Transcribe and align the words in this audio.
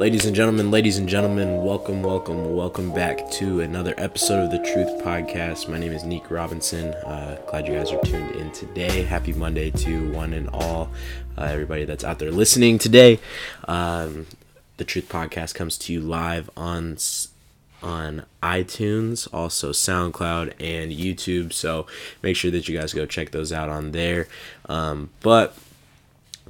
Ladies 0.00 0.24
and 0.24 0.34
gentlemen, 0.34 0.70
ladies 0.70 0.96
and 0.96 1.06
gentlemen, 1.06 1.62
welcome, 1.62 2.02
welcome, 2.02 2.54
welcome 2.56 2.90
back 2.90 3.30
to 3.32 3.60
another 3.60 3.92
episode 3.98 4.44
of 4.44 4.50
the 4.50 4.72
Truth 4.72 5.04
Podcast. 5.04 5.68
My 5.68 5.76
name 5.78 5.92
is 5.92 6.04
Nick 6.04 6.30
Robinson. 6.30 6.94
Uh, 6.94 7.38
glad 7.46 7.68
you 7.68 7.74
guys 7.74 7.92
are 7.92 8.00
tuned 8.00 8.34
in 8.34 8.50
today. 8.52 9.02
Happy 9.02 9.34
Monday 9.34 9.70
to 9.72 10.10
one 10.12 10.32
and 10.32 10.48
all, 10.54 10.88
uh, 11.36 11.42
everybody 11.42 11.84
that's 11.84 12.02
out 12.02 12.18
there 12.18 12.30
listening 12.30 12.78
today. 12.78 13.20
Um, 13.68 14.26
the 14.78 14.86
Truth 14.86 15.10
Podcast 15.10 15.54
comes 15.54 15.76
to 15.76 15.92
you 15.92 16.00
live 16.00 16.48
on 16.56 16.96
on 17.82 18.24
iTunes, 18.42 19.28
also 19.34 19.70
SoundCloud 19.70 20.54
and 20.58 20.92
YouTube. 20.92 21.52
So 21.52 21.86
make 22.22 22.36
sure 22.36 22.50
that 22.52 22.66
you 22.70 22.78
guys 22.78 22.94
go 22.94 23.04
check 23.04 23.32
those 23.32 23.52
out 23.52 23.68
on 23.68 23.92
there. 23.92 24.28
Um, 24.66 25.10
but 25.20 25.54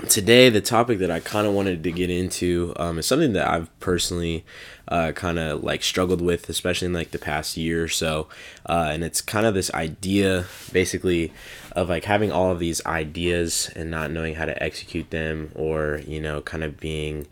today, 0.09 0.49
the 0.49 0.61
topic 0.61 0.99
that 0.99 1.11
I 1.11 1.21
kind 1.21 1.47
of 1.47 1.55
wanted 1.55 1.83
to 1.85 1.93
get 1.93 2.11
into 2.11 2.73
um, 2.77 2.99
is 2.99 3.07
something 3.07 3.33
that 3.35 3.49
I've 3.49 3.79
personally 3.81 4.45
uh, 4.89 5.13
kind 5.13 5.39
of 5.39 5.63
like 5.63 5.83
struggled 5.83 6.21
with, 6.21 6.49
especially 6.49 6.87
in 6.87 6.93
like 6.93 7.11
the 7.11 7.19
past 7.19 7.57
year 7.57 7.85
or 7.85 7.89
so. 7.89 8.29
Uh, 8.67 8.91
and 8.93 9.05
it's 9.05 9.21
kind 9.21 9.47
of 9.47 9.55
this 9.55 9.73
idea, 9.75 10.47
basically, 10.73 11.33
of 11.73 11.89
like 11.89 12.05
having 12.05 12.33
all 12.33 12.51
of 12.51 12.59
these 12.59 12.85
ideas 12.87 13.71
and 13.77 13.91
not 13.91 14.11
knowing 14.11 14.35
how 14.35 14.45
to 14.45 14.63
execute 14.63 15.11
them, 15.11 15.53
or 15.55 16.01
you 16.07 16.21
know, 16.21 16.41
kind 16.41 16.65
of 16.65 16.79
being. 16.79 17.27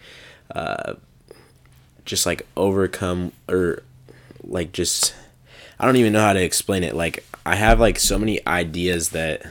Uh, 0.54 0.94
just 2.08 2.24
like 2.24 2.46
overcome 2.56 3.30
or 3.50 3.82
like 4.42 4.72
just 4.72 5.14
I 5.78 5.84
don't 5.84 5.96
even 5.96 6.12
know 6.12 6.22
how 6.22 6.32
to 6.32 6.42
explain 6.42 6.82
it. 6.82 6.96
Like 6.96 7.24
I 7.46 7.54
have 7.54 7.78
like 7.78 7.98
so 7.98 8.18
many 8.18 8.44
ideas 8.46 9.10
that 9.10 9.42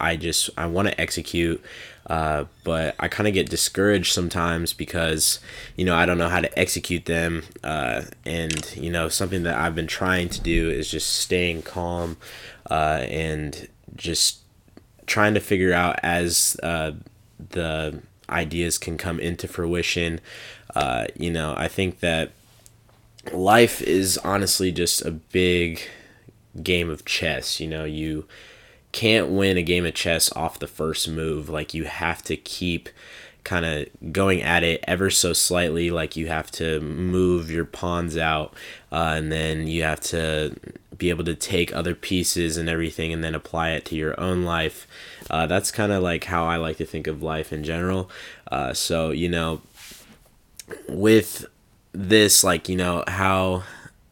I 0.00 0.16
just 0.16 0.50
I 0.56 0.66
want 0.66 0.88
to 0.88 1.00
execute, 1.00 1.62
uh, 2.06 2.44
but 2.64 2.94
I 2.98 3.08
kind 3.08 3.28
of 3.28 3.34
get 3.34 3.50
discouraged 3.50 4.12
sometimes 4.12 4.72
because 4.72 5.40
you 5.76 5.84
know 5.84 5.94
I 5.94 6.06
don't 6.06 6.18
know 6.18 6.28
how 6.28 6.40
to 6.40 6.58
execute 6.58 7.04
them. 7.04 7.44
Uh, 7.62 8.02
and 8.24 8.74
you 8.76 8.90
know 8.90 9.08
something 9.08 9.42
that 9.44 9.56
I've 9.56 9.74
been 9.74 9.86
trying 9.86 10.28
to 10.30 10.40
do 10.40 10.70
is 10.70 10.90
just 10.90 11.12
staying 11.14 11.62
calm 11.62 12.16
uh, 12.70 13.04
and 13.08 13.68
just 13.96 14.40
trying 15.06 15.34
to 15.34 15.40
figure 15.40 15.72
out 15.72 15.98
as 16.02 16.56
uh, 16.62 16.92
the 17.50 18.00
ideas 18.28 18.78
can 18.78 18.96
come 18.96 19.20
into 19.20 19.46
fruition. 19.48 20.20
Uh, 20.74 21.06
you 21.16 21.30
know 21.30 21.54
I 21.56 21.68
think 21.68 22.00
that 22.00 22.32
life 23.32 23.82
is 23.82 24.18
honestly 24.18 24.72
just 24.72 25.04
a 25.04 25.10
big 25.10 25.82
game 26.62 26.90
of 26.90 27.04
chess. 27.04 27.60
You 27.60 27.68
know, 27.68 27.84
you 27.84 28.26
can't 28.92 29.28
win 29.28 29.56
a 29.56 29.62
game 29.62 29.86
of 29.86 29.94
chess 29.94 30.32
off 30.32 30.58
the 30.58 30.66
first 30.66 31.08
move. 31.08 31.48
Like, 31.48 31.74
you 31.74 31.84
have 31.84 32.22
to 32.24 32.36
keep 32.36 32.88
kind 33.42 33.64
of 33.64 34.12
going 34.12 34.42
at 34.42 34.62
it 34.62 34.84
ever 34.86 35.10
so 35.10 35.32
slightly. 35.32 35.90
Like, 35.90 36.16
you 36.16 36.28
have 36.28 36.50
to 36.52 36.80
move 36.80 37.50
your 37.50 37.64
pawns 37.64 38.16
out, 38.16 38.54
uh, 38.92 39.14
and 39.16 39.30
then 39.30 39.66
you 39.66 39.82
have 39.82 40.00
to 40.00 40.56
be 40.96 41.08
able 41.08 41.24
to 41.24 41.34
take 41.34 41.74
other 41.74 41.94
pieces 41.94 42.56
and 42.56 42.68
everything 42.68 43.12
and 43.12 43.24
then 43.24 43.34
apply 43.34 43.70
it 43.70 43.84
to 43.86 43.94
your 43.94 44.18
own 44.20 44.44
life. 44.44 44.86
Uh, 45.30 45.46
that's 45.46 45.70
kind 45.70 45.92
of 45.92 46.02
like 46.02 46.24
how 46.24 46.44
I 46.44 46.56
like 46.56 46.76
to 46.76 46.84
think 46.84 47.06
of 47.06 47.22
life 47.22 47.52
in 47.52 47.64
general. 47.64 48.10
Uh, 48.50 48.74
so, 48.74 49.10
you 49.10 49.28
know, 49.28 49.62
with 50.88 51.46
this 51.92 52.44
like 52.44 52.68
you 52.68 52.76
know 52.76 53.04
how 53.08 53.62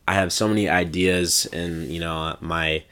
I 0.07 0.15
have 0.15 0.33
so 0.33 0.49
many 0.49 0.69
ideas 0.69 1.47
and 1.53 1.89
you 1.89 2.01
know 2.01 2.37
my 2.41 2.85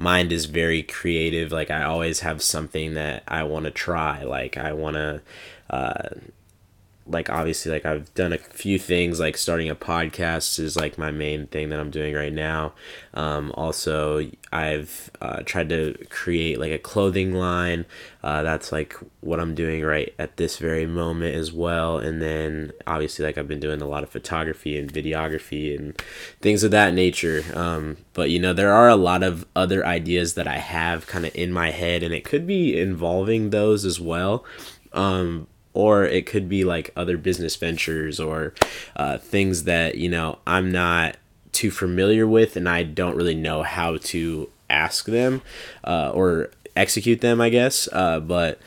mind 0.00 0.32
is 0.32 0.46
very 0.46 0.82
creative. 0.82 1.52
Like 1.52 1.70
I 1.70 1.82
always 1.82 2.20
have 2.20 2.42
something 2.42 2.94
that 2.94 3.22
I 3.28 3.42
want 3.44 3.66
to 3.66 3.70
try. 3.70 4.22
Like 4.24 4.56
I 4.56 4.72
want 4.72 4.96
to 4.96 5.20
uh, 5.68 6.08
like 7.10 7.28
obviously 7.28 7.72
like 7.72 7.84
I've 7.84 8.12
done 8.14 8.32
a 8.32 8.38
few 8.38 8.78
things 8.78 9.18
like 9.18 9.36
starting 9.36 9.68
a 9.68 9.74
podcast 9.74 10.58
is 10.58 10.76
like 10.76 10.96
my 10.96 11.10
main 11.10 11.46
thing 11.48 11.68
that 11.70 11.80
I'm 11.80 11.90
doing 11.90 12.14
right 12.14 12.32
now. 12.32 12.72
Um, 13.14 13.52
also, 13.56 14.30
I've 14.52 15.10
uh, 15.20 15.42
tried 15.44 15.68
to 15.70 15.96
create 16.08 16.60
like 16.60 16.72
a 16.72 16.78
clothing 16.78 17.34
line. 17.34 17.84
Uh, 18.22 18.42
that's 18.42 18.70
like 18.70 18.94
what 19.20 19.40
I'm 19.40 19.54
doing 19.54 19.82
right 19.82 20.14
at 20.18 20.36
this 20.36 20.58
very 20.58 20.86
moment 20.86 21.34
as 21.34 21.52
well. 21.52 21.98
And 21.98 22.22
then 22.22 22.72
obviously 22.86 23.24
like 23.24 23.36
I've 23.36 23.48
been 23.48 23.60
doing 23.60 23.82
a 23.82 23.88
lot 23.88 24.02
of 24.02 24.10
photography 24.10 24.78
and 24.78 24.92
videography 24.92 25.76
and 25.76 25.96
things 26.40 26.62
of 26.62 26.70
that 26.70 26.94
nature. 26.94 27.42
Um, 27.54 27.96
but 28.14 28.30
you 28.30 28.38
know 28.38 28.52
there 28.52 28.72
are 28.72 28.88
a 28.88 28.96
lot 28.96 29.22
of 29.22 29.46
other 29.56 29.84
ideas 29.84 30.34
that 30.34 30.46
I 30.46 30.58
have 30.58 31.06
kind 31.06 31.26
of 31.26 31.34
in 31.34 31.52
my 31.52 31.70
head, 31.70 32.02
and 32.02 32.14
it 32.14 32.24
could 32.24 32.46
be 32.46 32.78
involving 32.78 33.50
those 33.50 33.84
as 33.84 33.98
well. 33.98 34.44
Um, 34.92 35.46
or 35.72 36.04
it 36.04 36.26
could 36.26 36.48
be 36.48 36.64
like 36.64 36.90
other 36.96 37.16
business 37.16 37.56
ventures 37.56 38.18
or 38.18 38.52
uh, 38.96 39.18
things 39.18 39.64
that 39.64 39.96
you 39.96 40.08
know 40.08 40.38
i'm 40.46 40.70
not 40.70 41.16
too 41.52 41.70
familiar 41.70 42.26
with 42.26 42.56
and 42.56 42.68
i 42.68 42.82
don't 42.82 43.16
really 43.16 43.34
know 43.34 43.62
how 43.62 43.96
to 43.98 44.48
ask 44.68 45.06
them 45.06 45.42
uh, 45.84 46.10
or 46.14 46.50
execute 46.76 47.20
them, 47.20 47.40
I 47.40 47.48
guess. 47.48 47.88
Uh, 47.92 48.20
but 48.20 48.60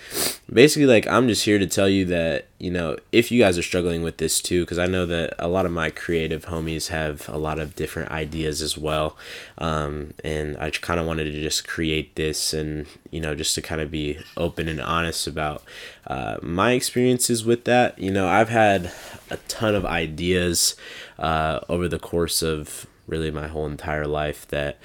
basically, 0.51 0.85
like, 0.85 1.07
I'm 1.07 1.27
just 1.27 1.45
here 1.45 1.59
to 1.59 1.67
tell 1.67 1.89
you 1.89 2.05
that, 2.05 2.47
you 2.59 2.71
know, 2.71 2.97
if 3.11 3.31
you 3.31 3.39
guys 3.41 3.57
are 3.57 3.63
struggling 3.63 4.03
with 4.03 4.17
this 4.17 4.41
too, 4.41 4.61
because 4.61 4.79
I 4.79 4.85
know 4.85 5.05
that 5.05 5.35
a 5.39 5.47
lot 5.47 5.65
of 5.65 5.71
my 5.71 5.89
creative 5.89 6.45
homies 6.45 6.87
have 6.87 7.27
a 7.29 7.37
lot 7.37 7.59
of 7.59 7.75
different 7.75 8.11
ideas 8.11 8.61
as 8.61 8.77
well. 8.77 9.17
Um, 9.57 10.13
and 10.23 10.57
I 10.57 10.69
kind 10.69 10.99
of 10.99 11.05
wanted 11.05 11.25
to 11.25 11.41
just 11.41 11.67
create 11.67 12.15
this 12.15 12.53
and, 12.53 12.85
you 13.11 13.19
know, 13.19 13.35
just 13.35 13.55
to 13.55 13.61
kind 13.61 13.81
of 13.81 13.91
be 13.91 14.19
open 14.37 14.67
and 14.67 14.81
honest 14.81 15.27
about 15.27 15.63
uh, 16.07 16.37
my 16.41 16.71
experiences 16.71 17.43
with 17.43 17.65
that. 17.65 17.97
You 17.99 18.11
know, 18.11 18.27
I've 18.27 18.49
had 18.49 18.91
a 19.29 19.37
ton 19.47 19.75
of 19.75 19.85
ideas 19.85 20.75
uh, 21.19 21.59
over 21.69 21.87
the 21.87 21.99
course 21.99 22.41
of 22.41 22.85
really 23.07 23.31
my 23.31 23.47
whole 23.47 23.65
entire 23.65 24.07
life 24.07 24.47
that 24.47 24.77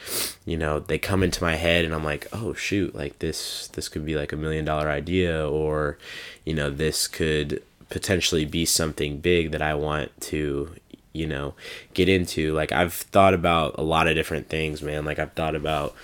you 0.45 0.57
know 0.57 0.81
they 0.81 0.99
come 0.99 1.23
into 1.23 1.43
my 1.43 1.55
head 1.55 1.85
and 1.85 1.95
I'm 1.95 2.05
like 2.05 2.27
oh 2.33 2.53
shoot 2.53 2.95
like 2.95 3.19
this 3.21 3.69
this 3.69 3.89
could 3.89 4.05
be 4.05 4.17
like 4.17 4.33
a 4.33 4.37
million 4.37 4.65
dollar 4.65 4.91
idea 4.91 5.49
or 5.49 5.99
you 6.45 6.55
know 6.55 6.71
this 6.71 7.07
could 7.07 7.63
potentially 7.91 8.45
be 8.45 8.65
something 8.65 9.19
big 9.19 9.53
that 9.53 9.63
I 9.63 9.75
want 9.75 10.19
to 10.23 10.75
you 11.13 11.27
know 11.27 11.55
get 11.95 12.09
into. 12.09 12.55
Like 12.55 12.73
I've 12.73 12.93
thought 12.93 13.35
about 13.35 13.75
a 13.79 13.83
lot 13.83 14.07
of 14.09 14.15
different 14.15 14.49
things 14.49 14.83
man. 14.83 15.05
Like 15.05 15.19
I've 15.19 15.33
thought 15.33 15.55
about 15.55 15.95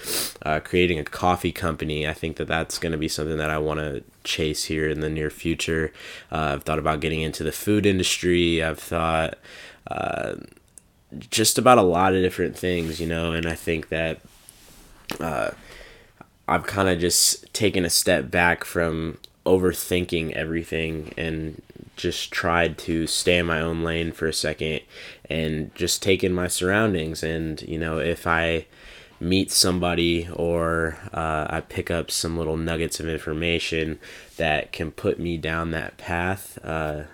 uh, 0.42 0.60
creating 0.60 0.98
a 0.98 1.04
coffee 1.04 1.52
company. 1.52 2.06
I 2.06 2.14
think 2.14 2.36
that 2.36 2.48
that's 2.48 2.78
going 2.78 2.92
to 2.92 2.98
be 2.98 3.08
something 3.08 3.38
that 3.38 3.50
I 3.50 3.58
want 3.58 3.80
to 3.80 4.02
chase 4.24 4.64
here 4.64 4.88
in 4.88 5.00
the 5.00 5.10
near 5.10 5.30
future. 5.30 5.92
Uh, 6.32 6.54
I've 6.54 6.64
thought 6.64 6.78
about 6.78 7.00
getting 7.00 7.20
into 7.20 7.44
the 7.44 7.52
food 7.52 7.86
industry. 7.86 8.62
I've 8.62 8.78
thought 8.78 9.38
uh, 9.86 10.34
just 11.18 11.58
about 11.58 11.78
a 11.78 11.82
lot 11.82 12.14
of 12.14 12.22
different 12.22 12.56
things, 12.56 13.00
you 13.00 13.06
know, 13.06 13.32
and 13.32 13.46
I 13.46 13.54
think 13.54 13.88
that 13.88 14.20
uh, 15.20 15.50
I've 16.46 16.66
kind 16.66 16.88
of 16.88 16.98
just 16.98 17.52
taken 17.52 17.84
a 17.84 17.90
step 17.90 18.30
back 18.30 18.64
from 18.64 19.18
overthinking 19.46 20.32
everything 20.32 21.12
and 21.16 21.60
just 21.96 22.32
tried 22.32 22.76
to 22.78 23.06
stay 23.06 23.38
in 23.38 23.46
my 23.46 23.60
own 23.60 23.82
lane 23.82 24.10
for 24.12 24.26
a 24.26 24.32
second 24.32 24.80
and 25.30 25.74
just 25.74 26.02
take 26.02 26.24
in 26.24 26.32
my 26.32 26.48
surroundings. 26.48 27.22
And, 27.22 27.62
you 27.62 27.78
know, 27.78 27.98
if 27.98 28.26
I 28.26 28.66
meet 29.20 29.50
somebody 29.50 30.28
or 30.32 30.98
uh, 31.12 31.46
I 31.48 31.60
pick 31.60 31.90
up 31.90 32.10
some 32.10 32.36
little 32.36 32.56
nuggets 32.56 33.00
of 33.00 33.08
information 33.08 33.98
that 34.36 34.72
can 34.72 34.90
put 34.90 35.18
me 35.18 35.36
down 35.36 35.70
that 35.70 35.96
path, 35.96 36.58
uh, 36.64 37.04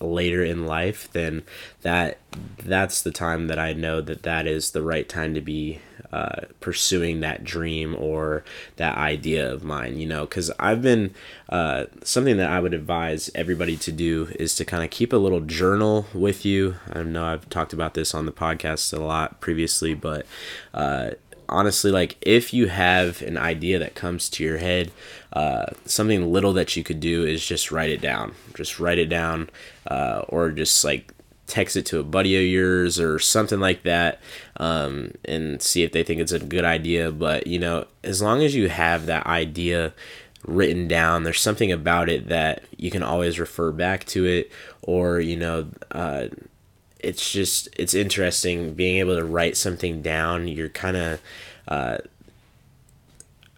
later 0.00 0.44
in 0.44 0.66
life, 0.66 1.10
then 1.12 1.42
that 1.82 2.18
that's 2.58 3.02
the 3.02 3.10
time 3.10 3.46
that 3.46 3.58
I 3.58 3.72
know 3.72 4.00
that 4.00 4.22
that 4.24 4.46
is 4.46 4.72
the 4.72 4.82
right 4.82 5.08
time 5.08 5.32
to 5.34 5.40
be 5.40 5.80
uh, 6.12 6.42
pursuing 6.60 7.20
that 7.20 7.44
dream 7.44 7.96
or 7.98 8.44
that 8.76 8.96
idea 8.96 9.50
of 9.50 9.64
mine. 9.64 9.98
You 9.98 10.06
know, 10.06 10.26
because 10.26 10.50
I've 10.58 10.82
been 10.82 11.14
uh, 11.48 11.86
something 12.02 12.36
that 12.36 12.50
I 12.50 12.60
would 12.60 12.74
advise 12.74 13.30
everybody 13.34 13.76
to 13.78 13.92
do 13.92 14.28
is 14.38 14.54
to 14.56 14.64
kind 14.64 14.84
of 14.84 14.90
keep 14.90 15.12
a 15.12 15.16
little 15.16 15.40
journal 15.40 16.06
with 16.12 16.44
you. 16.44 16.76
I 16.92 17.02
know 17.02 17.24
I've 17.24 17.48
talked 17.48 17.72
about 17.72 17.94
this 17.94 18.14
on 18.14 18.26
the 18.26 18.32
podcast 18.32 18.96
a 18.96 19.00
lot 19.00 19.40
previously, 19.40 19.94
but 19.94 20.26
uh, 20.74 21.10
honestly, 21.48 21.90
like 21.90 22.16
if 22.20 22.52
you 22.52 22.68
have 22.68 23.22
an 23.22 23.36
idea 23.36 23.78
that 23.78 23.94
comes 23.94 24.28
to 24.30 24.44
your 24.44 24.58
head, 24.58 24.90
uh, 25.32 25.66
something 25.84 26.32
little 26.32 26.52
that 26.54 26.76
you 26.76 26.84
could 26.84 27.00
do 27.00 27.24
is 27.24 27.44
just 27.44 27.70
write 27.70 27.90
it 27.90 28.00
down. 28.00 28.34
Just 28.54 28.80
write 28.80 28.98
it 28.98 29.08
down, 29.08 29.50
uh, 29.86 30.22
or 30.28 30.50
just 30.50 30.84
like 30.84 31.12
text 31.46 31.76
it 31.76 31.86
to 31.86 32.00
a 32.00 32.04
buddy 32.04 32.36
of 32.36 32.42
yours 32.42 32.98
or 32.98 33.18
something 33.18 33.60
like 33.60 33.82
that, 33.84 34.20
um, 34.58 35.12
and 35.24 35.62
see 35.62 35.82
if 35.82 35.92
they 35.92 36.02
think 36.02 36.20
it's 36.20 36.32
a 36.32 36.38
good 36.40 36.64
idea. 36.64 37.12
But 37.12 37.46
you 37.46 37.58
know, 37.58 37.86
as 38.02 38.22
long 38.22 38.42
as 38.42 38.54
you 38.54 38.68
have 38.68 39.06
that 39.06 39.26
idea 39.26 39.92
written 40.46 40.88
down, 40.88 41.24
there's 41.24 41.40
something 41.40 41.72
about 41.72 42.08
it 42.08 42.28
that 42.28 42.62
you 42.76 42.90
can 42.90 43.02
always 43.02 43.38
refer 43.38 43.72
back 43.72 44.04
to 44.06 44.24
it, 44.24 44.50
or 44.82 45.20
you 45.20 45.36
know. 45.36 45.68
Uh, 45.90 46.28
it's 47.06 47.30
just 47.32 47.68
it's 47.78 47.94
interesting 47.94 48.74
being 48.74 48.98
able 48.98 49.16
to 49.16 49.24
write 49.24 49.56
something 49.56 50.02
down. 50.02 50.48
You're 50.48 50.68
kind 50.68 50.96
of 50.96 51.20
uh, 51.68 51.98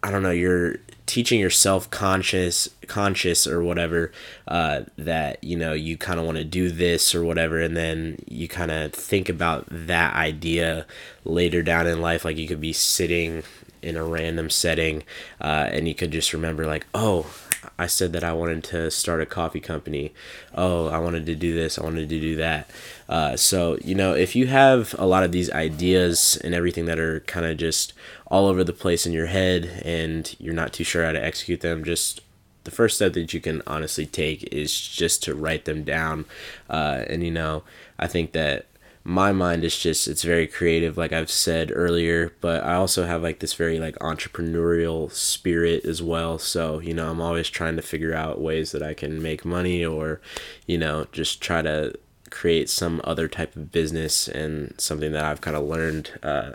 i 0.01 0.11
don't 0.11 0.23
know 0.23 0.31
you're 0.31 0.77
teaching 1.05 1.39
yourself 1.39 1.89
conscious 1.89 2.69
conscious 2.87 3.47
or 3.47 3.63
whatever 3.63 4.11
uh, 4.47 4.81
that 4.97 5.43
you 5.43 5.57
know 5.57 5.73
you 5.73 5.97
kind 5.97 6.19
of 6.19 6.25
want 6.25 6.37
to 6.37 6.43
do 6.43 6.69
this 6.69 7.15
or 7.15 7.23
whatever 7.23 7.59
and 7.59 7.75
then 7.75 8.17
you 8.27 8.47
kind 8.47 8.71
of 8.71 8.93
think 8.93 9.27
about 9.27 9.65
that 9.69 10.13
idea 10.13 10.85
later 11.25 11.61
down 11.61 11.87
in 11.87 12.01
life. 12.01 12.25
Like 12.25 12.37
you 12.37 12.47
could 12.47 12.61
be 12.61 12.73
sitting 12.73 13.43
in 13.81 13.95
a 13.95 14.03
random 14.03 14.49
setting 14.49 15.03
uh, 15.41 15.69
and 15.71 15.87
you 15.87 15.95
could 15.95 16.11
just 16.11 16.33
remember 16.33 16.65
like 16.65 16.85
oh 16.93 17.33
i 17.77 17.87
said 17.87 18.13
that 18.13 18.23
i 18.23 18.31
wanted 18.31 18.63
to 18.63 18.89
start 18.89 19.21
a 19.21 19.25
coffee 19.25 19.59
company. 19.59 20.13
Oh 20.53 20.87
i 20.87 20.97
wanted 20.97 21.25
to 21.25 21.35
do 21.35 21.53
this. 21.53 21.77
I 21.77 21.83
wanted 21.83 22.09
to 22.09 22.19
do 22.19 22.35
that. 22.37 22.69
Uh, 23.07 23.35
so 23.35 23.77
you 23.83 23.95
know 23.95 24.13
if 24.13 24.35
you 24.35 24.47
have 24.47 24.95
a 24.97 25.05
lot 25.05 25.23
of 25.23 25.31
these 25.31 25.51
ideas 25.51 26.39
and 26.43 26.53
everything 26.53 26.85
that 26.85 26.99
are 26.99 27.21
kind 27.21 27.45
of 27.45 27.57
just 27.57 27.93
all 28.27 28.45
over 28.47 28.63
the 28.63 28.73
place 28.73 29.05
in 29.05 29.13
your 29.13 29.27
head 29.27 29.81
and 29.83 30.35
you're 30.39 30.53
not 30.53 30.73
too 30.73 30.83
sure 30.83 31.05
how 31.05 31.11
to 31.11 31.23
execute 31.23 31.61
them 31.61 31.83
just 31.83 32.21
the 32.65 32.71
first 32.71 32.97
step 32.97 33.13
that 33.13 33.33
you 33.33 33.41
can 33.41 33.61
honestly 33.65 34.05
take 34.05 34.43
is 34.53 34.77
just 34.79 35.23
to 35.23 35.33
write 35.33 35.65
them 35.65 35.83
down. 35.83 36.25
Uh, 36.69 37.03
and 37.07 37.23
you 37.23 37.31
know 37.31 37.63
i 37.97 38.07
think 38.07 38.31
that 38.31 38.65
my 39.09 39.31
mind 39.31 39.63
is 39.63 39.75
just 39.75 40.07
it's 40.07 40.21
very 40.21 40.45
creative 40.45 40.95
like 40.95 41.11
i've 41.11 41.31
said 41.31 41.71
earlier 41.73 42.31
but 42.41 42.63
i 42.63 42.75
also 42.75 43.07
have 43.07 43.23
like 43.23 43.39
this 43.39 43.55
very 43.55 43.79
like 43.79 43.95
entrepreneurial 43.95 45.11
spirit 45.11 45.83
as 45.83 45.99
well. 45.99 46.37
So 46.37 46.77
you 46.77 46.93
know 46.93 47.09
i'm 47.09 47.19
always 47.19 47.49
trying 47.49 47.75
to 47.75 47.81
figure 47.81 48.13
out 48.13 48.39
ways 48.39 48.71
that 48.71 48.83
i 48.83 48.93
can 48.93 49.19
make 49.19 49.43
money 49.43 49.83
or 49.83 50.21
you 50.67 50.77
know 50.77 51.07
just 51.11 51.41
try 51.41 51.63
to 51.63 51.97
create 52.29 52.69
some 52.69 53.01
other 53.03 53.27
type 53.27 53.55
of 53.55 53.71
business 53.71 54.27
and 54.27 54.75
something 54.77 55.11
that 55.13 55.25
i've 55.25 55.41
kind 55.41 55.57
of 55.57 55.63
learned 55.63 56.11
uh, 56.21 56.51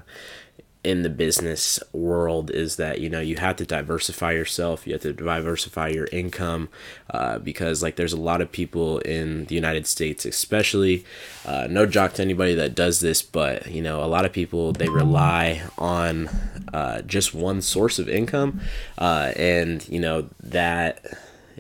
in 0.85 1.03
the 1.03 1.09
business 1.09 1.81
world 1.93 2.51
is 2.51 2.77
that 2.77 3.01
you 3.01 3.09
know 3.09 3.21
you 3.21 3.37
have 3.37 3.57
to 3.57 3.65
diversify 3.65 4.33
yourself 4.33 4.87
you 4.87 4.93
have 4.93 5.03
to 5.03 5.13
diversify 5.15 5.89
your 5.89 6.07
income 6.13 6.69
uh, 7.11 7.39
because 7.39 7.83
like 7.83 7.97
there's 7.97 8.13
a 8.13 8.21
lot 8.21 8.43
of 8.43 8.53
people 8.53 8.99
in 8.99 9.47
the 9.47 9.55
united 9.55 9.87
states 9.87 10.27
especially 10.27 11.05
uh, 11.47 11.67
no 11.71 11.87
jock 11.87 12.13
to 12.13 12.23
anybody 12.23 12.55
that 12.55 12.75
does 12.75 13.01
this 13.01 13.23
but 13.23 13.71
you 13.71 13.81
know 13.81 14.05
a 14.05 14.07
lot 14.07 14.27
of 14.27 14.33
people 14.33 14.73
they 14.73 14.89
rely 14.89 15.63
on 15.79 16.29
uh, 16.75 17.01
just 17.03 17.35
one 17.35 17.63
source 17.63 17.99
of 17.99 18.09
income 18.09 18.61
uh, 18.99 19.33
and 19.37 19.89
you 19.89 19.99
know 19.99 20.29
that 20.43 21.03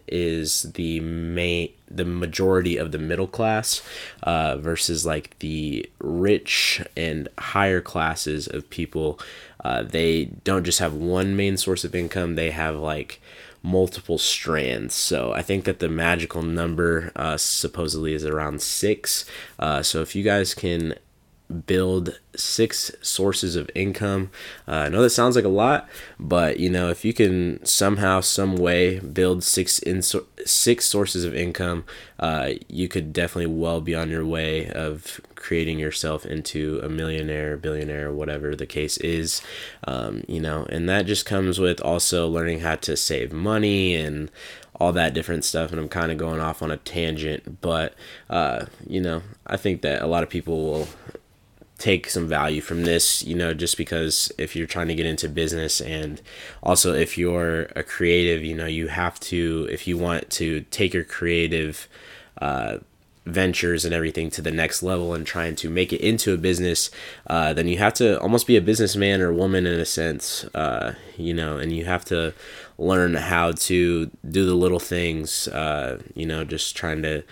is 0.09 0.63
the 0.75 1.01
main 1.01 1.71
the 1.91 2.05
majority 2.05 2.77
of 2.77 2.93
the 2.93 2.99
middle 2.99 3.27
class 3.27 3.83
uh, 4.25 4.57
versus 4.57 5.07
like 5.07 5.39
the 5.39 5.89
rich 6.01 6.83
and 6.97 7.29
higher 7.39 7.81
classes 7.81 8.49
of 8.49 8.69
people. 8.71 9.19
Uh, 9.65 9.83
they 9.83 10.27
don't 10.45 10.65
just 10.65 10.79
have 10.79 10.93
one 10.95 11.37
main 11.37 11.57
source 11.57 11.85
of 11.85 11.95
income 11.95 12.35
they 12.35 12.51
have 12.51 12.77
like 12.77 13.21
multiple 13.63 14.19
strands. 14.19 14.95
So 14.95 15.33
i 15.33 15.43
think 15.43 15.65
that 15.65 15.79
the 15.79 15.89
magical 15.89 16.43
number 16.43 17.13
uh, 17.17 17.37
supposedly 17.37 18.13
is 18.13 18.25
around 18.25 18.61
six. 18.61 19.25
Uh, 19.59 19.83
so 19.83 20.03
if 20.03 20.15
you 20.15 20.23
guys 20.23 20.53
can 20.55 20.95
build 21.67 22.19
six 22.35 22.91
sources 23.03 23.55
of 23.55 23.71
income. 23.75 24.31
Uh, 24.67 24.73
I 24.73 24.89
know 24.89 25.03
that 25.03 25.11
sounds 25.11 25.37
like 25.37 25.45
a 25.45 25.49
lot, 25.49 25.89
but 26.19 26.59
you 26.59 26.71
know 26.71 26.89
if 26.91 27.05
you 27.05 27.13
can 27.13 27.65
somehow, 27.65 28.21
some 28.21 28.57
way 28.57 28.99
build 29.01 29.45
six 29.45 29.79
in 29.79 30.03
six 30.03 30.87
sources 30.87 31.25
of 31.25 31.35
income, 31.35 31.85
uh, 32.19 32.53
you 32.69 32.89
could 32.89 33.13
definitely 33.13 33.55
well 33.55 33.81
be 33.81 33.95
on 33.95 34.11
your 34.11 34.25
way 34.25 34.69
of 34.71 35.21
creating 35.35 35.79
yourself 35.79 36.25
into 36.25 36.81
a 36.83 36.89
millionaire, 36.89 37.57
billionaire, 37.57 38.11
whatever 38.11 38.57
the 38.57 38.67
case 38.67 38.97
is. 38.99 39.43
Um, 39.87 40.25
you 40.27 40.41
know, 40.41 40.67
and 40.71 40.89
that 40.89 41.07
just 41.07 41.27
comes 41.27 41.59
with 41.59 41.81
also 41.83 42.27
learning 42.27 42.61
how 42.61 42.77
to 42.77 42.97
save 42.97 43.33
money 43.33 43.95
and 43.95 44.31
all 44.81 44.93
that 44.93 45.15
different 45.15 45.45
stuff 45.45 45.71
and 45.71 45.81
i'm 45.81 45.89
kind 45.89 46.11
of 46.11 46.19
going 46.19 46.41
off 46.41 46.61
on 46.61 46.71
a 46.71 46.77
tangent 46.79 47.61
but 47.61 47.95
uh, 48.29 48.67
you 48.85 49.01
know 49.01 49.23
i 49.47 49.57
think 49.57 49.83
that 49.83 50.03
a 50.03 50.07
lot 50.07 50.25
of 50.25 50.29
people 50.29 50.65
will 50.65 50.89
take 51.79 52.09
some 52.09 52.29
value 52.29 52.61
from 52.61 52.85
this, 52.85 53.25
you 53.25 53.35
know, 53.35 53.53
just 53.53 53.77
because 53.77 54.31
if 54.39 54.55
you're 54.55 54.67
trying 54.67 54.89
to 54.89 54.95
get 54.95 55.07
into 55.07 55.29
business 55.29 55.81
and 55.81 56.23
also 56.63 56.95
if 56.95 57.19
you're 57.19 57.63
a 57.77 57.83
creative, 57.83 58.45
you 58.45 58.55
know, 58.55 58.67
you 58.67 58.89
have 58.89 59.19
to, 59.19 59.69
if 59.71 59.87
you 59.87 59.99
want 59.99 60.31
to 60.31 60.61
take 60.71 60.95
your 60.95 61.05
creative 61.05 61.89
uh, 62.41 62.79
ventures 63.27 63.85
and 63.85 63.95
everything 63.95 64.31
to 64.31 64.43
the 64.43 64.51
next 64.51 64.83
level 64.83 65.15
and 65.15 65.27
trying 65.27 65.57
to 65.57 65.69
make 65.69 65.93
it 65.93 66.01
into 66.01 66.33
a 66.33 66.37
business, 66.37 66.91
uh, 67.27 67.53
then 67.53 67.67
you 67.67 67.79
have 67.79 67.95
to 67.95 68.21
almost 68.21 68.47
be 68.47 68.57
a 68.57 68.61
businessman 68.61 69.21
or 69.21 69.33
woman 69.33 69.67
in 69.67 69.81
a 69.81 69.85
sense, 69.85 70.45
uh, 70.55 70.95
you 71.17 71.35
know, 71.35 71.57
and 71.57 71.73
you 71.73 71.85
have 71.85 72.05
to 72.05 72.33
learn 72.79 73.15
how 73.15 73.51
to 73.53 74.11
do 74.29 74.45
the 74.45 74.55
little 74.55 74.79
things, 74.79 75.49
uh, 75.49 76.01
you 76.15 76.27
know, 76.27 76.45
just 76.45 76.77
trying 76.77 77.03
to 77.03 77.23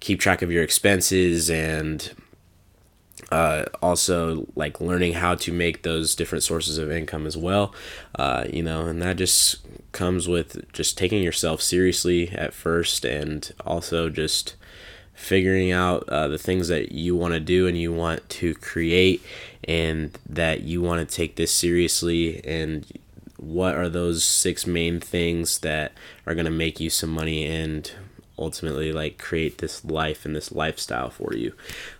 keep 0.00 0.20
track 0.20 0.42
of 0.42 0.50
your 0.50 0.62
expenses 0.62 1.50
and 1.50 2.12
uh, 3.30 3.64
also 3.82 4.46
like 4.56 4.80
learning 4.80 5.14
how 5.14 5.34
to 5.36 5.52
make 5.52 5.82
those 5.82 6.14
different 6.14 6.44
sources 6.44 6.78
of 6.78 6.90
income 6.90 7.26
as 7.26 7.36
well. 7.36 7.74
Uh, 8.14 8.44
you 8.50 8.62
know 8.62 8.86
and 8.86 9.00
that 9.02 9.16
just 9.16 9.58
comes 9.92 10.28
with 10.28 10.70
just 10.72 10.96
taking 10.96 11.22
yourself 11.22 11.60
seriously 11.60 12.30
at 12.30 12.54
first 12.54 13.04
and 13.04 13.52
also 13.66 14.08
just 14.08 14.54
figuring 15.14 15.70
out 15.70 16.08
uh, 16.08 16.28
the 16.28 16.38
things 16.38 16.68
that 16.68 16.92
you 16.92 17.14
want 17.14 17.34
to 17.34 17.40
do 17.40 17.66
and 17.66 17.76
you 17.76 17.92
want 17.92 18.26
to 18.30 18.54
create 18.54 19.22
and 19.64 20.18
that 20.26 20.62
you 20.62 20.80
want 20.80 21.06
to 21.06 21.14
take 21.16 21.36
this 21.36 21.52
seriously 21.52 22.42
and 22.44 22.86
what 23.36 23.74
are 23.74 23.88
those 23.88 24.24
six 24.24 24.66
main 24.66 24.98
things 24.98 25.58
that 25.58 25.92
are 26.26 26.34
going 26.34 26.46
to 26.46 26.50
make 26.50 26.80
you 26.80 26.88
some 26.88 27.10
money 27.10 27.44
and 27.44 27.92
ultimately 28.40 28.92
like 28.92 29.18
create 29.18 29.58
this 29.58 29.84
life 29.84 30.24
and 30.24 30.34
this 30.34 30.50
lifestyle 30.50 31.10
for 31.10 31.34
you. 31.34 31.52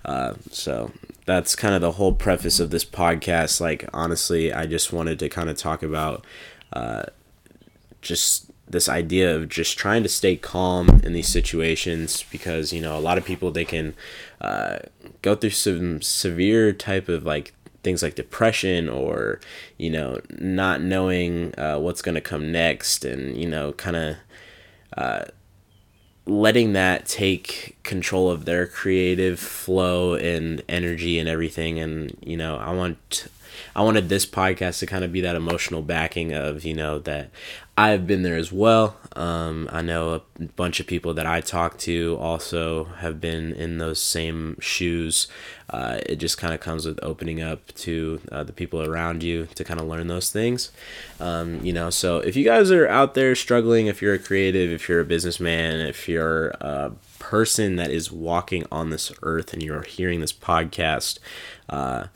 Uh, 0.05 0.35
so 0.51 0.91
that's 1.27 1.55
kind 1.55 1.75
of 1.75 1.81
the 1.81 1.93
whole 1.93 2.15
preface 2.15 2.59
of 2.59 2.71
this 2.71 2.85
podcast. 2.85 3.61
Like 3.61 3.89
honestly, 3.93 4.53
I 4.53 4.67
just 4.67 4.93
wanted 4.93 5.19
to 5.19 5.29
kind 5.29 5.51
of 5.51 5.57
talk 5.57 5.83
about 5.83 6.25
uh, 6.73 7.05
just 8.03 8.51
this 8.69 8.89
idea 8.89 9.35
of 9.35 9.49
just 9.49 9.77
trying 9.77 10.03
to 10.05 10.09
stay 10.09 10.37
calm 10.37 10.89
in 11.03 11.13
these 11.13 11.29
situations 11.29 12.25
because 12.31 12.73
you 12.73 12.81
know 12.81 12.97
a 12.97 13.01
lot 13.01 13.19
of 13.19 13.25
people 13.25 13.51
they 13.51 13.65
can 13.65 13.95
uh, 14.41 14.79
go 15.23 15.35
through 15.35 15.51
some 15.51 16.01
severe 16.01 16.73
type 16.73 17.09
of 17.09 17.25
like 17.25 17.53
things 17.83 18.03
like 18.03 18.15
depression 18.15 18.89
or 18.89 19.41
you 19.77 19.91
know 19.91 20.21
not 20.31 20.81
knowing 20.81 21.53
uh, 21.59 21.79
what's 21.79 22.03
going 22.03 22.15
to 22.15 22.21
come 22.21 22.53
next 22.53 23.05
and 23.05 23.37
you 23.37 23.49
know 23.49 23.73
kind 23.73 23.97
of 23.97 24.17
uh, 24.97 25.25
letting 26.31 26.73
that 26.75 27.07
take 27.07 27.77
control 27.83 28.31
of 28.31 28.45
their 28.45 28.67
creative 28.67 29.41
flow 29.41 30.15
and 30.15 30.63
energy 30.69 31.19
and 31.19 31.29
everything. 31.29 31.79
And 31.79 32.17
you 32.23 32.37
know 32.37 32.57
i 32.57 32.73
want 32.73 33.27
i 33.75 33.83
wanted 33.83 34.09
this 34.09 34.27
podcast 34.27 34.79
to 34.79 34.87
kind 34.87 35.05
of 35.05 35.13
be 35.13 35.21
that 35.21 35.37
emotional 35.37 35.83
backing 35.83 36.33
of 36.33 36.65
you 36.65 36.75
know 36.75 36.99
that 36.99 37.31
i've 37.77 38.07
been 38.07 38.23
there 38.23 38.37
as 38.37 38.53
well 38.53 38.97
um, 39.17 39.69
i 39.73 39.81
know 39.81 40.15
a 40.15 40.45
bunch 40.57 40.81
of 40.81 40.87
people 40.87 41.15
that 41.15 41.27
i 41.27 41.41
talk 41.41 41.79
to 41.79 42.17
also 42.21 42.85
have 42.85 43.21
been 43.21 43.53
in 43.53 43.79
those 43.79 44.01
same 44.01 44.57
shoes 44.61 45.27
uh, 45.71 46.01
it 46.07 46.17
just 46.17 46.37
kind 46.37 46.53
of 46.53 46.59
comes 46.61 46.85
with 46.85 46.99
opening 47.03 47.41
up 47.41 47.73
to 47.75 48.21
uh, 48.33 48.43
the 48.43 48.53
people 48.53 48.83
around 48.83 49.23
you 49.23 49.47
to 49.55 49.63
kind 49.63 49.81
of 49.81 49.87
learn 49.87 50.09
those 50.09 50.31
things. 50.31 50.73
Um, 51.21 51.65
you 51.65 51.73
know, 51.73 51.91
so 51.91 52.19
if 52.19 52.35
you 52.35 52.45
guys 52.45 52.73
are 52.73 52.89
out 52.89 53.15
there 53.15 53.37
struggling, 53.37 53.87
if 53.87 54.03
you're 54.03 54.15
a 54.15 54.19
creative, 54.19 54.71
if 54.71 54.89
you're 54.89 55.01
a 55.01 55.05
businessman, 55.05 55.79
if 55.79 56.09
you're 56.09 56.49
a 56.61 56.93
person 57.21 57.77
that 57.77 57.91
is 57.91 58.11
walking 58.11 58.67
on 58.73 58.91
this 58.91 59.13
earth 59.23 59.53
and 59.53 59.63
you're 59.63 59.83
hearing 59.83 60.21
this 60.21 60.33
podcast, 60.33 61.21
uh, 61.69 62.07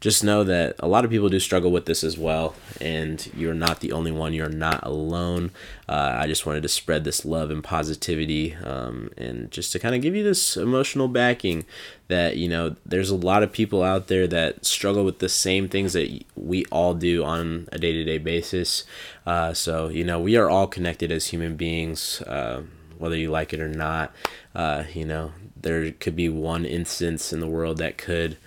just 0.00 0.24
know 0.24 0.42
that 0.44 0.76
a 0.78 0.88
lot 0.88 1.04
of 1.04 1.10
people 1.10 1.28
do 1.28 1.38
struggle 1.38 1.70
with 1.70 1.84
this 1.84 2.02
as 2.02 2.16
well, 2.16 2.54
and 2.80 3.30
you're 3.36 3.52
not 3.52 3.80
the 3.80 3.92
only 3.92 4.10
one. 4.10 4.32
You're 4.32 4.48
not 4.48 4.82
alone. 4.82 5.50
Uh, 5.86 6.16
I 6.18 6.26
just 6.26 6.46
wanted 6.46 6.62
to 6.62 6.70
spread 6.70 7.04
this 7.04 7.26
love 7.26 7.50
and 7.50 7.62
positivity, 7.62 8.54
um, 8.54 9.10
and 9.18 9.50
just 9.50 9.72
to 9.72 9.78
kind 9.78 9.94
of 9.94 10.00
give 10.00 10.16
you 10.16 10.24
this 10.24 10.56
emotional 10.56 11.06
backing 11.06 11.66
that 12.08 12.38
you 12.38 12.48
know 12.48 12.76
there's 12.86 13.10
a 13.10 13.16
lot 13.16 13.42
of 13.42 13.52
people 13.52 13.82
out 13.82 14.08
there 14.08 14.26
that 14.26 14.64
struggle 14.64 15.04
with 15.04 15.18
the 15.18 15.28
same 15.28 15.68
things 15.68 15.92
that 15.92 16.24
we 16.34 16.64
all 16.66 16.94
do 16.94 17.22
on 17.22 17.68
a 17.70 17.78
day-to-day 17.78 18.18
basis. 18.18 18.84
Uh, 19.26 19.52
so 19.52 19.88
you 19.88 20.02
know 20.02 20.18
we 20.18 20.34
are 20.34 20.48
all 20.48 20.66
connected 20.66 21.12
as 21.12 21.26
human 21.26 21.56
beings, 21.56 22.22
uh, 22.22 22.62
whether 22.96 23.16
you 23.16 23.30
like 23.30 23.52
it 23.52 23.60
or 23.60 23.68
not. 23.68 24.14
Uh, 24.54 24.84
you 24.94 25.04
know 25.04 25.32
there 25.60 25.90
could 25.92 26.16
be 26.16 26.30
one 26.30 26.64
instance 26.64 27.34
in 27.34 27.40
the 27.40 27.46
world 27.46 27.76
that 27.76 27.98
could 27.98 28.38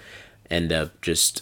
end 0.53 0.71
up 0.71 1.01
just 1.01 1.41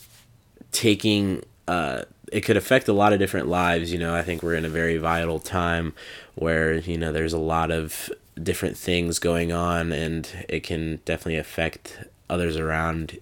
taking 0.72 1.44
uh, 1.68 2.03
it 2.32 2.41
could 2.41 2.58
affect 2.58 2.88
a 2.88 2.94
lot 2.94 3.13
of 3.13 3.20
different 3.20 3.48
lives 3.48 3.91
you 3.91 4.00
know. 4.00 4.15
I 4.15 4.24
think 4.24 4.41
we're 4.41 4.56
in 4.56 4.65
a 4.65 4.70
very 4.70 4.98
vital 4.98 5.39
time 5.39 5.94
where 6.36 6.75
you 6.75 6.98
know 6.98 7.12
there's 7.12 7.34
a 7.34 7.39
lot 7.39 7.72
of 7.72 8.10
different 8.41 8.77
things 8.77 9.20
going 9.20 9.51
on 9.51 9.91
and 9.91 10.46
it 10.48 10.62
can 10.63 11.01
definitely 11.06 11.38
affect 11.38 12.00
others 12.30 12.56
around 12.56 13.20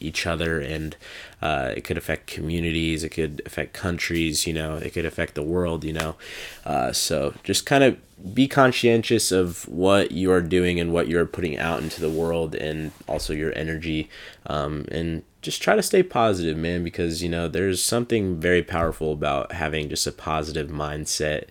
each 0.00 0.26
other 0.26 0.60
and 0.60 0.96
uh, 1.40 1.72
it 1.76 1.84
could 1.84 1.96
affect 1.96 2.26
communities 2.26 3.04
it 3.04 3.10
could 3.10 3.40
affect 3.46 3.72
countries 3.72 4.46
you 4.46 4.52
know 4.52 4.76
it 4.76 4.92
could 4.92 5.06
affect 5.06 5.34
the 5.34 5.42
world 5.42 5.84
you 5.84 5.92
know. 5.92 6.16
Uh, 6.64 6.92
so 6.92 7.34
just 7.44 7.64
kind 7.64 7.84
of 7.84 7.96
be 8.34 8.46
conscientious 8.46 9.32
of 9.32 9.66
what 9.68 10.12
you 10.12 10.30
are 10.30 10.42
doing 10.42 10.78
and 10.78 10.92
what 10.92 11.08
you're 11.08 11.26
putting 11.26 11.56
out 11.56 11.82
into 11.82 12.00
the 12.00 12.10
world 12.10 12.54
and 12.54 12.92
also 13.08 13.32
your 13.32 13.56
energy 13.56 14.08
um, 14.46 14.84
and 14.90 15.22
just 15.42 15.62
try 15.62 15.74
to 15.74 15.82
stay 15.82 16.02
positive 16.02 16.56
man 16.56 16.84
because 16.84 17.22
you 17.22 17.28
know 17.28 17.48
there's 17.48 17.82
something 17.82 18.38
very 18.38 18.62
powerful 18.62 19.12
about 19.12 19.52
having 19.52 19.88
just 19.88 20.06
a 20.06 20.12
positive 20.12 20.68
mindset 20.68 21.44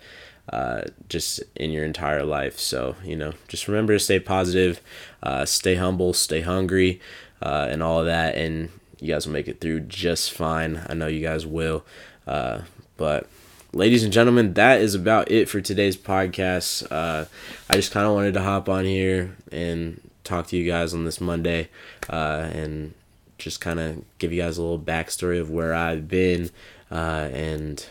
uh, 0.52 0.82
just 1.08 1.44
in 1.56 1.70
your 1.72 1.86
entire 1.86 2.24
life. 2.24 2.60
So, 2.60 2.96
you 3.04 3.16
know, 3.16 3.34
just 3.48 3.68
remember 3.68 3.94
to 3.94 4.00
stay 4.00 4.20
positive, 4.20 4.82
uh, 5.22 5.46
stay 5.46 5.76
humble, 5.76 6.14
stay 6.14 6.42
hungry, 6.42 7.00
uh, 7.42 7.68
and 7.70 7.84
all 7.84 8.00
of 8.00 8.08
that. 8.08 8.36
And 8.36 8.70
you 9.00 9.14
guys 9.14 9.28
will 9.28 9.34
make 9.34 9.48
it 9.48 9.62
through 9.62 9.82
just 9.82 10.32
fine. 10.32 10.82
I 10.90 10.96
know 10.96 11.08
you 11.08 11.22
guys 11.22 11.46
will. 11.46 11.86
Uh, 12.26 12.62
but, 12.98 13.28
ladies 13.74 14.04
and 14.04 14.12
gentlemen, 14.12 14.54
that 14.54 14.82
is 14.82 14.96
about 14.96 15.32
it 15.32 15.48
for 15.48 15.62
today's 15.62 15.98
podcast. 15.98 16.88
Uh, 16.92 17.26
I 17.70 17.74
just 17.74 17.92
kind 17.92 18.06
of 18.06 18.14
wanted 18.14 18.34
to 18.34 18.42
hop 18.42 18.70
on 18.70 18.86
here 18.86 19.36
and 19.52 20.02
talk 20.24 20.48
to 20.48 20.58
you 20.58 20.70
guys 20.70 20.94
on 20.94 21.06
this 21.06 21.22
Monday 21.22 21.70
uh, 22.10 22.50
and 22.52 22.94
just 23.38 23.62
kind 23.62 23.80
of 23.80 24.04
give 24.18 24.34
you 24.34 24.42
guys 24.42 24.58
a 24.58 24.62
little 24.62 24.80
backstory 24.80 25.40
of 25.40 25.50
where 25.50 25.74
I've 25.74 26.08
been 26.08 26.50
and 26.90 27.86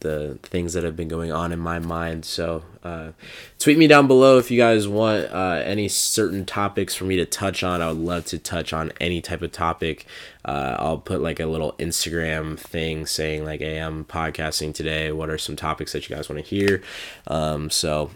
the 0.00 0.38
things 0.42 0.72
that 0.72 0.84
have 0.84 0.96
been 0.96 1.08
going 1.08 1.32
on 1.32 1.52
in 1.52 1.58
my 1.58 1.78
mind. 1.78 2.24
So, 2.24 2.62
uh, 2.82 3.10
tweet 3.58 3.76
me 3.76 3.86
down 3.86 4.06
below 4.06 4.38
if 4.38 4.50
you 4.50 4.56
guys 4.56 4.86
want 4.88 5.26
uh, 5.32 5.62
any 5.64 5.88
certain 5.88 6.46
topics 6.46 6.94
for 6.94 7.04
me 7.04 7.16
to 7.16 7.26
touch 7.26 7.62
on. 7.62 7.82
I 7.82 7.88
would 7.88 7.98
love 7.98 8.24
to 8.26 8.38
touch 8.38 8.72
on 8.72 8.92
any 9.00 9.20
type 9.20 9.42
of 9.42 9.52
topic. 9.52 10.06
Uh, 10.44 10.76
I'll 10.78 10.98
put 10.98 11.20
like 11.20 11.40
a 11.40 11.46
little 11.46 11.72
Instagram 11.74 12.58
thing 12.58 13.06
saying 13.06 13.44
like, 13.44 13.60
"Hey, 13.60 13.78
I'm 13.78 14.04
podcasting 14.04 14.72
today. 14.72 15.12
What 15.12 15.28
are 15.28 15.38
some 15.38 15.56
topics 15.56 15.92
that 15.92 16.08
you 16.08 16.16
guys 16.16 16.28
want 16.28 16.42
to 16.42 16.48
hear?" 16.48 16.82
Um, 17.26 17.68
so 17.68 18.10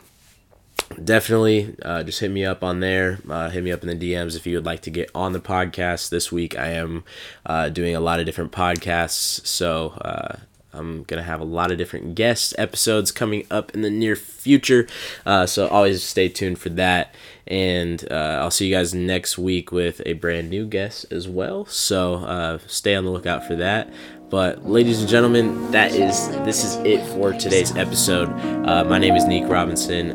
definitely 1.02 1.75
uh, 1.83 2.02
just 2.02 2.21
hit 2.21 2.31
me 2.31 2.45
up 2.45 2.62
on 2.62 2.81
there 2.81 3.19
uh, 3.28 3.50
hit 3.50 3.64
me 3.64 3.73
up 3.73 3.83
in 3.83 3.99
the 3.99 4.12
dms 4.12 4.37
if 4.37 4.47
you 4.47 4.57
would 4.57 4.66
like 4.66 4.83
to 4.83 4.90
get 4.90 5.11
on 5.14 5.33
the 5.33 5.40
podcast 5.40 6.11
this 6.11 6.31
week 6.31 6.59
i 6.59 6.69
am 6.69 7.04
uh, 7.47 7.69
doing 7.69 7.95
a 7.95 8.00
lot 8.00 8.21
of 8.21 8.26
different 8.26 8.52
podcasts 8.52 9.45
so 9.47 9.90
uh, 10.02 10.37
I'm 10.85 11.05
going 11.05 11.19
to 11.19 11.25
have 11.25 11.41
a 11.41 11.45
lot 11.45 11.71
of 11.71 11.79
different 11.79 12.14
guest 12.14 12.55
episodes 12.59 13.11
coming 13.11 13.47
up 13.50 13.75
in 13.75 13.81
the 13.81 13.91
near 13.91 14.17
future. 14.17 14.87
Uh, 15.25 15.47
so 15.47 15.67
always 15.69 16.03
stay 16.03 16.29
tuned 16.29 16.59
for 16.59 16.69
that. 16.71 17.14
And 17.47 18.07
uh, 18.11 18.38
I'll 18.41 18.50
see 18.50 18.69
you 18.69 18.75
guys 18.75 18.95
next 18.95 19.38
week 19.38 19.73
with 19.73 20.00
a 20.07 20.14
brand 20.14 20.50
new 20.50 20.67
guest 20.67 21.07
as 21.11 21.29
well. 21.29 21.67
So 21.67 22.17
uh, 22.17 22.59
stay 22.67 22.95
on 22.95 23.05
the 23.05 23.11
lookout 23.11 23.47
for 23.47 23.57
that. 23.57 23.93
But 24.31 24.67
ladies 24.69 25.00
and 25.00 25.09
gentlemen, 25.09 25.71
that 25.71 25.93
is 25.93 26.29
this 26.45 26.64
is 26.64 26.76
it 26.76 27.07
for 27.12 27.33
today's 27.33 27.76
episode. 27.76 28.29
Uh, 28.67 28.85
my 28.85 28.99
name 28.99 29.14
is 29.14 29.25
Nick 29.26 29.49
Robinson, 29.49 30.09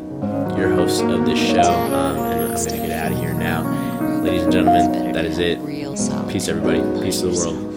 your 0.58 0.74
host 0.74 1.02
of 1.04 1.24
this 1.24 1.38
show, 1.38 1.60
um, 1.60 2.18
and 2.18 2.52
I'm 2.52 2.64
gonna 2.66 2.86
get 2.86 2.90
out 2.90 3.12
of 3.12 3.18
here 3.18 3.32
now. 3.32 3.62
Ladies 4.20 4.42
and 4.42 4.52
gentlemen, 4.52 5.12
that 5.12 5.24
is 5.24 5.38
it. 5.38 5.58
Peace, 6.28 6.48
everybody. 6.48 6.80
Peace 7.02 7.20
to 7.20 7.28
the 7.28 7.36
world. 7.36 7.69